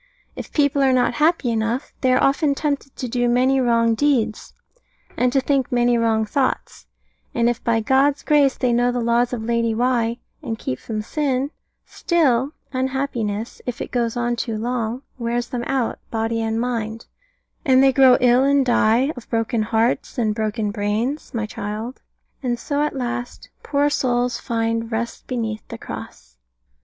If 0.35 0.51
people 0.51 0.81
are 0.81 0.93
not 0.93 1.13
happy 1.21 1.51
enough, 1.51 1.93
they 2.01 2.11
are 2.11 2.23
often 2.23 2.55
tempted 2.55 2.95
to 2.95 3.07
do 3.07 3.29
many 3.29 3.61
wrong 3.61 3.93
deeds, 3.93 4.53
and 5.15 5.31
to 5.31 5.39
think 5.39 5.71
many 5.71 5.95
wrong 5.95 6.25
thoughts: 6.25 6.87
and 7.35 7.47
if 7.47 7.63
by 7.63 7.81
God's 7.81 8.23
grace 8.23 8.57
they 8.57 8.73
know 8.73 8.91
the 8.91 8.99
laws 8.99 9.31
of 9.31 9.43
Lady 9.43 9.75
Why, 9.75 10.17
and 10.41 10.57
keep 10.57 10.79
from 10.79 11.03
sin, 11.03 11.51
still 11.85 12.53
unhappiness, 12.73 13.61
if 13.67 13.79
it 13.79 13.91
goes 13.91 14.17
on 14.17 14.35
too 14.35 14.57
long, 14.57 15.03
wears 15.19 15.49
them 15.49 15.63
out, 15.67 15.99
body 16.09 16.41
and 16.41 16.59
mind; 16.59 17.05
and 17.63 17.83
they 17.83 17.93
grow 17.93 18.17
ill 18.21 18.43
and 18.43 18.65
die, 18.65 19.11
of 19.15 19.29
broken 19.29 19.61
hearts, 19.61 20.17
and 20.17 20.33
broken 20.33 20.71
brains, 20.71 21.31
my 21.31 21.45
child; 21.45 22.01
and 22.41 22.57
so 22.57 22.81
at 22.81 22.95
last, 22.95 23.49
poor 23.61 23.87
souls, 23.87 24.39
find 24.39 24.91
"Rest 24.91 25.27
beneath 25.27 25.61
the 25.67 25.77
Cross." 25.77 26.37